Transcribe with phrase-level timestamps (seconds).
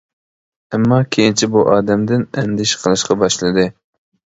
[0.75, 3.73] ئەمما كېيىنچە بۇ ئادەمدىن ئەندىشە قىلىشقا باشلىدى.